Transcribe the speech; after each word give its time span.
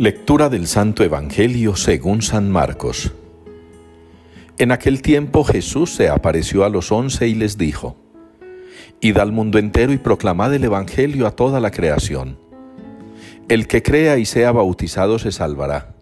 Lectura 0.00 0.48
del 0.48 0.66
Santo 0.66 1.04
Evangelio 1.04 1.76
según 1.76 2.22
San 2.22 2.50
Marcos. 2.50 3.12
En 4.56 4.72
aquel 4.72 5.02
tiempo 5.02 5.44
Jesús 5.44 5.94
se 5.94 6.08
apareció 6.08 6.64
a 6.64 6.70
los 6.70 6.90
once 6.90 7.28
y 7.28 7.34
les 7.34 7.58
dijo, 7.58 7.98
Id 9.02 9.18
al 9.18 9.30
mundo 9.30 9.58
entero 9.58 9.92
y 9.92 9.98
proclamad 9.98 10.54
el 10.54 10.64
Evangelio 10.64 11.26
a 11.26 11.32
toda 11.32 11.60
la 11.60 11.70
creación. 11.70 12.38
El 13.50 13.66
que 13.66 13.82
crea 13.82 14.16
y 14.16 14.24
sea 14.24 14.52
bautizado 14.52 15.18
se 15.18 15.32
salvará. 15.32 15.94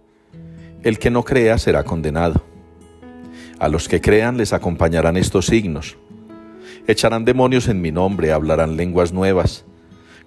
El 0.84 1.00
que 1.00 1.10
no 1.10 1.24
crea 1.24 1.58
será 1.58 1.82
condenado. 1.82 2.44
A 3.58 3.66
los 3.66 3.88
que 3.88 4.00
crean 4.00 4.36
les 4.36 4.52
acompañarán 4.52 5.16
estos 5.16 5.46
signos. 5.46 5.96
Echarán 6.86 7.24
demonios 7.24 7.66
en 7.66 7.80
mi 7.80 7.90
nombre, 7.90 8.30
hablarán 8.30 8.76
lenguas 8.76 9.12
nuevas, 9.12 9.64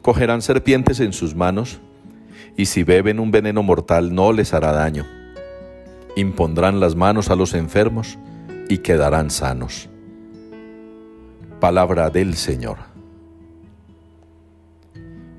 cogerán 0.01 0.41
serpientes 0.41 0.99
en 0.99 1.13
sus 1.13 1.35
manos, 1.35 1.79
y 2.57 2.65
si 2.65 2.83
beben 2.83 3.19
un 3.19 3.31
veneno 3.31 3.63
mortal 3.63 4.13
no 4.13 4.33
les 4.33 4.53
hará 4.53 4.71
daño. 4.71 5.05
Impondrán 6.15 6.79
las 6.79 6.95
manos 6.95 7.29
a 7.29 7.35
los 7.35 7.53
enfermos 7.53 8.17
y 8.69 8.79
quedarán 8.79 9.29
sanos. 9.29 9.89
Palabra 11.59 12.09
del 12.09 12.35
Señor. 12.35 12.77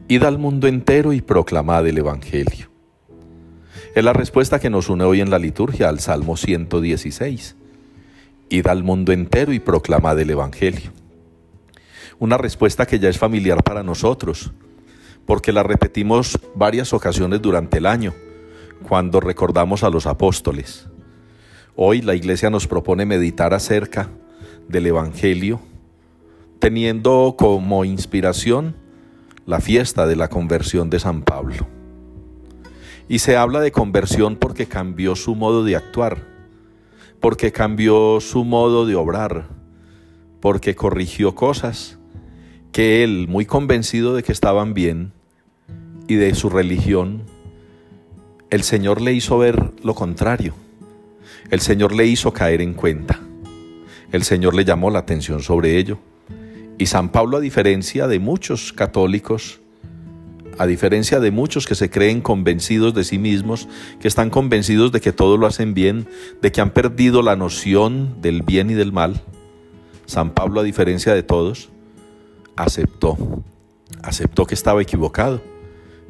Id 0.08 0.22
al 0.24 0.38
mundo 0.38 0.66
entero 0.66 1.12
y 1.12 1.20
proclamad 1.20 1.86
el 1.86 1.98
Evangelio. 1.98 2.68
Es 3.94 4.04
la 4.04 4.12
respuesta 4.12 4.58
que 4.58 4.70
nos 4.70 4.88
une 4.88 5.04
hoy 5.04 5.20
en 5.20 5.30
la 5.30 5.38
liturgia 5.38 5.88
al 5.88 6.00
Salmo 6.00 6.36
116. 6.36 7.56
Id 8.48 8.66
al 8.66 8.82
mundo 8.84 9.12
entero 9.12 9.52
y 9.52 9.60
proclamad 9.60 10.18
el 10.18 10.30
Evangelio. 10.30 10.92
Una 12.18 12.38
respuesta 12.38 12.86
que 12.86 12.98
ya 12.98 13.08
es 13.08 13.18
familiar 13.18 13.62
para 13.62 13.82
nosotros 13.82 14.52
porque 15.26 15.52
la 15.52 15.62
repetimos 15.62 16.38
varias 16.54 16.92
ocasiones 16.92 17.41
durante 17.41 17.78
el 17.78 17.86
año, 17.86 18.14
cuando 18.88 19.20
recordamos 19.20 19.83
a 19.84 19.91
los 19.91 20.06
apóstoles. 20.06 20.88
Hoy 21.77 22.02
la 22.02 22.14
iglesia 22.14 22.50
nos 22.50 22.66
propone 22.66 23.06
meditar 23.06 23.55
acerca 23.55 24.10
del 24.69 24.86
Evangelio, 24.86 25.60
teniendo 26.58 27.34
como 27.38 27.84
inspiración 27.84 28.77
la 29.47 29.60
fiesta 29.60 30.06
de 30.06 30.16
la 30.16 30.28
conversión 30.28 30.91
de 30.91 31.00
San 31.00 31.22
Pablo. 31.22 31.66
Y 33.08 33.19
se 33.19 33.36
habla 33.36 33.60
de 33.60 33.72
conversión 33.72 34.36
porque 34.36 34.66
cambió 34.66 35.16
su 35.16 35.34
modo 35.34 35.64
de 35.64 35.77
actuar, 35.77 36.27
porque 37.20 37.52
cambió 37.52 38.20
su 38.20 38.44
modo 38.44 38.86
de 38.86 38.94
obrar, 38.94 39.48
porque 40.41 40.75
corrigió 40.75 41.34
cosas 41.34 41.98
que 42.73 43.05
él, 43.05 43.28
muy 43.28 43.45
convencido 43.45 44.15
de 44.15 44.23
que 44.23 44.33
estaban 44.33 44.75
bien 44.75 45.12
y 46.09 46.15
de 46.15 46.34
su 46.34 46.48
religión, 46.48 47.23
el 48.51 48.62
Señor 48.62 49.01
le 49.01 49.12
hizo 49.12 49.39
ver 49.39 49.73
lo 49.83 49.95
contrario. 49.95 50.55
El 51.50 51.61
Señor 51.61 51.95
le 51.95 52.06
hizo 52.06 52.33
caer 52.33 52.62
en 52.62 52.73
cuenta. 52.75 53.20
El 54.11 54.25
Señor 54.25 54.55
le 54.55 54.65
llamó 54.65 54.91
la 54.91 55.00
atención 55.00 55.43
sobre 55.43 55.78
ello. 55.78 55.98
Y 56.78 56.87
San 56.87 57.11
Pablo, 57.11 57.37
a 57.37 57.41
diferencia 57.41 58.09
de 58.09 58.19
muchos 58.19 58.73
católicos, 58.73 59.61
a 60.59 60.67
diferencia 60.67 61.20
de 61.20 61.31
muchos 61.31 61.67
que 61.67 61.75
se 61.75 61.91
creen 61.91 62.20
convencidos 62.20 62.95
de 62.95 63.05
sí 63.05 63.19
mismos, 63.19 63.69
que 64.00 64.09
están 64.09 64.31
convencidos 64.31 64.93
de 64.93 65.00
que 65.00 65.12
todo 65.12 65.37
lo 65.37 65.47
hacen 65.47 65.75
bien, 65.75 66.06
de 66.41 66.53
que 66.53 66.61
han 66.61 66.70
perdido 66.70 67.23
la 67.23 67.37
noción 67.37 68.20
del 68.20 68.43
bien 68.43 68.70
y 68.70 68.75
del 68.75 68.93
mal, 68.93 69.20
San 70.06 70.31
Pablo, 70.31 70.61
a 70.61 70.65
diferencia 70.65 71.15
de 71.15 71.23
todos, 71.23 71.70
aceptó, 72.56 73.17
aceptó 74.03 74.47
que 74.47 74.55
estaba 74.55 74.83
equivocado 74.83 75.42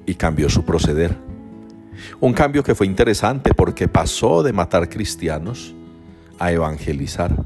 y 0.06 0.14
cambió 0.14 0.48
su 0.48 0.64
proceder. 0.64 1.16
Un 2.20 2.32
cambio 2.32 2.62
que 2.62 2.74
fue 2.74 2.86
interesante 2.86 3.54
porque 3.54 3.88
pasó 3.88 4.42
de 4.42 4.52
matar 4.52 4.88
cristianos 4.88 5.74
a 6.38 6.52
evangelizar. 6.52 7.44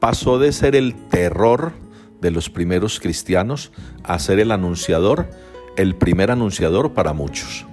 Pasó 0.00 0.38
de 0.38 0.52
ser 0.52 0.74
el 0.74 0.94
terror 1.08 1.72
de 2.20 2.30
los 2.30 2.50
primeros 2.50 2.98
cristianos 2.98 3.72
a 4.02 4.18
ser 4.18 4.40
el 4.40 4.50
anunciador, 4.50 5.30
el 5.76 5.94
primer 5.94 6.30
anunciador 6.30 6.92
para 6.92 7.12
muchos. 7.12 7.66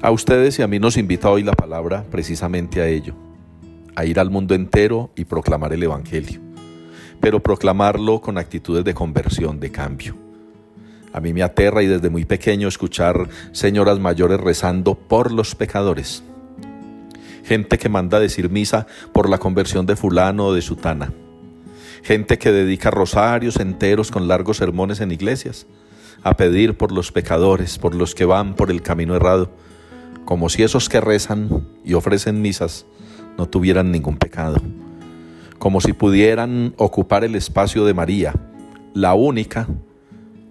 A 0.00 0.10
ustedes 0.10 0.58
y 0.58 0.62
a 0.62 0.68
mí 0.68 0.78
nos 0.78 0.96
invita 0.96 1.30
hoy 1.30 1.42
la 1.42 1.52
palabra 1.52 2.04
precisamente 2.10 2.80
a 2.80 2.86
ello, 2.86 3.14
a 3.96 4.04
ir 4.04 4.20
al 4.20 4.30
mundo 4.30 4.54
entero 4.54 5.10
y 5.16 5.24
proclamar 5.24 5.72
el 5.72 5.82
Evangelio 5.82 6.47
pero 7.28 7.40
proclamarlo 7.40 8.22
con 8.22 8.38
actitudes 8.38 8.84
de 8.84 8.94
conversión, 8.94 9.60
de 9.60 9.70
cambio. 9.70 10.16
A 11.12 11.20
mí 11.20 11.34
me 11.34 11.42
aterra 11.42 11.82
y 11.82 11.86
desde 11.86 12.08
muy 12.08 12.24
pequeño 12.24 12.68
escuchar 12.68 13.28
señoras 13.52 13.98
mayores 13.98 14.40
rezando 14.40 14.94
por 14.94 15.30
los 15.30 15.54
pecadores. 15.54 16.22
Gente 17.44 17.76
que 17.76 17.90
manda 17.90 18.18
decir 18.18 18.48
misa 18.48 18.86
por 19.12 19.28
la 19.28 19.36
conversión 19.36 19.84
de 19.84 19.94
fulano 19.94 20.46
o 20.46 20.54
de 20.54 20.62
sutana. 20.62 21.12
Gente 22.02 22.38
que 22.38 22.50
dedica 22.50 22.90
rosarios 22.90 23.56
enteros 23.56 24.10
con 24.10 24.26
largos 24.26 24.56
sermones 24.56 25.02
en 25.02 25.12
iglesias 25.12 25.66
a 26.22 26.34
pedir 26.34 26.78
por 26.78 26.92
los 26.92 27.12
pecadores, 27.12 27.76
por 27.76 27.94
los 27.94 28.14
que 28.14 28.24
van 28.24 28.54
por 28.54 28.70
el 28.70 28.80
camino 28.80 29.14
errado, 29.14 29.50
como 30.24 30.48
si 30.48 30.62
esos 30.62 30.88
que 30.88 31.02
rezan 31.02 31.66
y 31.84 31.92
ofrecen 31.92 32.40
misas 32.40 32.86
no 33.36 33.46
tuvieran 33.50 33.92
ningún 33.92 34.16
pecado 34.16 34.62
como 35.58 35.80
si 35.80 35.92
pudieran 35.92 36.74
ocupar 36.76 37.24
el 37.24 37.34
espacio 37.34 37.84
de 37.84 37.94
María, 37.94 38.34
la 38.94 39.14
única 39.14 39.66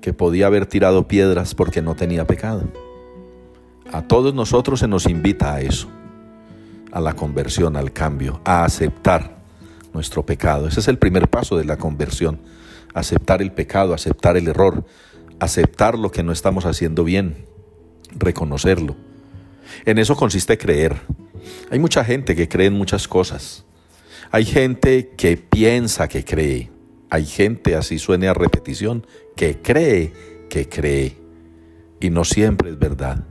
que 0.01 0.13
podía 0.13 0.47
haber 0.47 0.66
tirado 0.66 1.07
piedras 1.07 1.56
porque 1.56 1.81
no 1.81 1.95
tenía 1.95 2.25
pecado. 2.25 2.63
A 3.91 4.01
todos 4.03 4.34
nosotros 4.34 4.79
se 4.81 4.88
nos 4.88 5.06
invita 5.06 5.53
a 5.53 5.62
eso, 5.62 5.88
a 6.91 7.00
la 7.00 7.13
conversión, 7.13 7.78
al 7.78 7.94
cambio, 7.94 8.41
a 8.44 8.66
aceptar 8.66 9.38
nuestro 9.94 10.25
pecado. 10.25 10.67
Ese 10.67 10.81
es 10.81 10.88
el 10.88 10.97
primer 10.97 11.29
paso 11.29 11.57
de 11.57 11.66
la 11.66 11.78
conversión, 11.78 12.40
aceptar 12.94 13.41
el 13.41 13.51
pecado, 13.51 13.94
aceptar 13.94 14.35
el 14.38 14.47
error, 14.47 14.85
aceptar 15.40 15.97
lo 15.97 16.12
que 16.12 16.23
no 16.23 16.31
estamos 16.31 16.66
haciendo 16.66 17.03
bien, 17.03 17.46
reconocerlo. 18.17 18.96
En 19.85 19.97
eso 19.97 20.16
consiste 20.16 20.57
creer. 20.57 20.97
Hay 21.72 21.79
mucha 21.79 22.03
gente 22.03 22.35
que 22.35 22.50
cree 22.50 22.67
en 22.67 22.73
muchas 22.73 23.07
cosas, 23.07 23.66
hay 24.32 24.46
gente 24.46 25.10
que 25.18 25.38
piensa 25.38 26.08
que 26.08 26.24
cree. 26.24 26.70
Hay 27.10 27.26
gente, 27.26 27.76
así 27.76 28.00
suene 28.00 28.28
a 28.28 28.34
repetición, 28.34 29.06
que 29.36 29.62
cree 29.62 30.14
que 30.50 30.68
cree. 30.68 31.18
Y 32.00 32.10
no 32.10 32.26
siempre 32.26 32.70
es 32.70 32.80
verdad. 32.80 33.24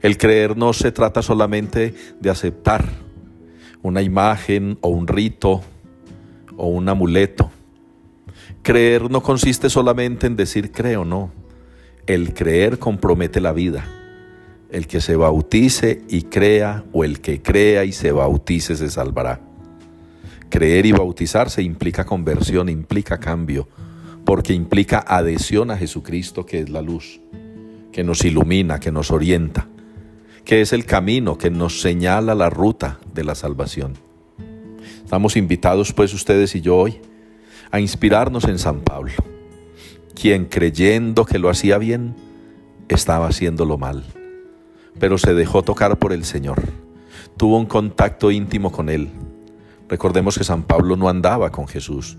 El 0.00 0.16
creer 0.18 0.56
no 0.56 0.72
se 0.72 0.90
trata 0.90 1.22
solamente 1.22 1.94
de 2.20 2.30
aceptar 2.30 2.88
una 3.82 4.02
imagen 4.02 4.78
o 4.80 4.88
un 4.88 5.06
rito 5.06 5.60
o 6.56 6.66
un 6.66 6.88
amuleto. 6.88 7.50
Creer 8.62 9.10
no 9.10 9.22
consiste 9.22 9.68
solamente 9.68 10.26
en 10.26 10.36
decir 10.36 10.72
creo, 10.72 11.04
no. 11.04 11.32
El 12.06 12.32
creer 12.32 12.78
compromete 12.78 13.40
la 13.40 13.52
vida. 13.52 13.84
El 14.70 14.86
que 14.86 15.00
se 15.00 15.16
bautice 15.16 16.02
y 16.08 16.22
crea 16.22 16.84
o 16.92 17.04
el 17.04 17.20
que 17.20 17.42
crea 17.42 17.84
y 17.84 17.92
se 17.92 18.10
bautice 18.10 18.76
se 18.76 18.88
salvará. 18.88 19.51
Creer 20.52 20.84
y 20.84 20.92
bautizarse 20.92 21.62
implica 21.62 22.04
conversión, 22.04 22.68
implica 22.68 23.18
cambio, 23.18 23.68
porque 24.26 24.52
implica 24.52 24.98
adhesión 24.98 25.70
a 25.70 25.78
Jesucristo 25.78 26.44
que 26.44 26.60
es 26.60 26.68
la 26.68 26.82
luz, 26.82 27.22
que 27.90 28.04
nos 28.04 28.22
ilumina, 28.22 28.78
que 28.78 28.92
nos 28.92 29.10
orienta, 29.10 29.66
que 30.44 30.60
es 30.60 30.74
el 30.74 30.84
camino 30.84 31.38
que 31.38 31.48
nos 31.48 31.80
señala 31.80 32.34
la 32.34 32.50
ruta 32.50 32.98
de 33.14 33.24
la 33.24 33.34
salvación. 33.34 33.94
Estamos 35.02 35.38
invitados 35.38 35.94
pues 35.94 36.12
ustedes 36.12 36.54
y 36.54 36.60
yo 36.60 36.76
hoy 36.76 37.00
a 37.70 37.80
inspirarnos 37.80 38.44
en 38.44 38.58
San 38.58 38.80
Pablo, 38.80 39.12
quien 40.14 40.44
creyendo 40.44 41.24
que 41.24 41.38
lo 41.38 41.48
hacía 41.48 41.78
bien, 41.78 42.14
estaba 42.90 43.26
haciéndolo 43.26 43.78
mal, 43.78 44.04
pero 44.98 45.16
se 45.16 45.32
dejó 45.32 45.62
tocar 45.62 45.98
por 45.98 46.12
el 46.12 46.26
Señor, 46.26 46.60
tuvo 47.38 47.56
un 47.56 47.64
contacto 47.64 48.30
íntimo 48.30 48.70
con 48.70 48.90
Él, 48.90 49.08
Recordemos 49.92 50.38
que 50.38 50.44
San 50.44 50.62
Pablo 50.62 50.96
no 50.96 51.10
andaba 51.10 51.50
con 51.50 51.68
Jesús, 51.68 52.16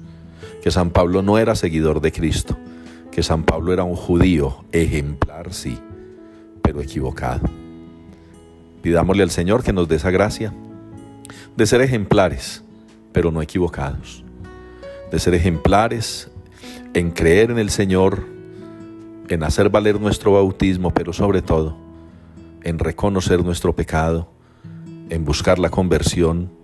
que 0.62 0.70
San 0.70 0.92
Pablo 0.92 1.24
no 1.24 1.40
era 1.40 1.56
seguidor 1.56 2.02
de 2.02 2.12
Cristo, 2.12 2.56
que 3.10 3.24
San 3.24 3.42
Pablo 3.46 3.74
era 3.74 3.84
un 3.84 3.96
judío 3.96 4.64
ejemplar, 4.72 5.52
sí, 5.56 5.80
pero 6.62 6.82
equivocado. 6.82 7.50
Pidámosle 8.84 9.24
al 9.24 9.32
Señor 9.32 9.64
que 9.64 9.74
nos 9.74 9.88
dé 9.88 9.96
esa 9.96 10.12
gracia 10.12 10.54
de 11.58 11.66
ser 11.66 11.82
ejemplares, 11.82 12.64
pero 13.12 13.32
no 13.32 13.42
equivocados, 13.42 14.24
de 15.12 15.18
ser 15.18 15.34
ejemplares 15.34 16.30
en 16.94 17.10
creer 17.10 17.50
en 17.50 17.58
el 17.58 17.72
Señor, 17.72 18.24
en 19.30 19.42
hacer 19.42 19.70
valer 19.70 20.00
nuestro 20.00 20.34
bautismo, 20.34 20.92
pero 20.94 21.12
sobre 21.12 21.42
todo 21.42 21.76
en 22.62 22.78
reconocer 22.78 23.44
nuestro 23.44 23.76
pecado, 23.76 24.30
en 25.10 25.26
buscar 25.26 25.58
la 25.58 25.72
conversión 25.72 26.62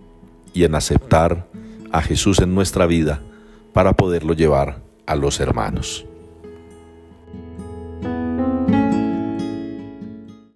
y 0.53 0.63
en 0.63 0.75
aceptar 0.75 1.47
a 1.91 2.01
Jesús 2.01 2.39
en 2.39 2.55
nuestra 2.55 2.85
vida 2.85 3.21
para 3.73 3.93
poderlo 3.93 4.33
llevar 4.33 4.81
a 5.05 5.15
los 5.15 5.39
hermanos. 5.39 6.05